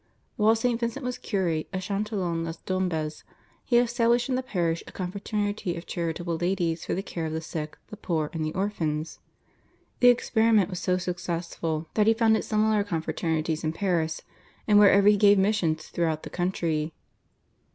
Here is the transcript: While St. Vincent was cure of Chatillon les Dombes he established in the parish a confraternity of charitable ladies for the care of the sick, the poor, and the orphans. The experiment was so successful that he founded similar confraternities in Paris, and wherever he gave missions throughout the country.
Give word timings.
While 0.35 0.55
St. 0.55 0.79
Vincent 0.79 1.05
was 1.05 1.19
cure 1.19 1.63
of 1.71 1.79
Chatillon 1.83 2.43
les 2.43 2.57
Dombes 2.65 3.23
he 3.63 3.77
established 3.77 4.29
in 4.29 4.33
the 4.33 4.41
parish 4.41 4.81
a 4.87 4.91
confraternity 4.91 5.75
of 5.77 5.85
charitable 5.85 6.37
ladies 6.39 6.83
for 6.83 6.95
the 6.95 7.03
care 7.03 7.27
of 7.27 7.33
the 7.33 7.39
sick, 7.39 7.77
the 7.89 7.97
poor, 7.97 8.31
and 8.33 8.43
the 8.43 8.51
orphans. 8.55 9.19
The 9.99 10.07
experiment 10.07 10.71
was 10.71 10.79
so 10.79 10.97
successful 10.97 11.87
that 11.93 12.07
he 12.07 12.15
founded 12.15 12.43
similar 12.43 12.83
confraternities 12.83 13.63
in 13.63 13.73
Paris, 13.73 14.23
and 14.67 14.79
wherever 14.79 15.07
he 15.07 15.17
gave 15.17 15.37
missions 15.37 15.89
throughout 15.89 16.23
the 16.23 16.31
country. 16.31 16.93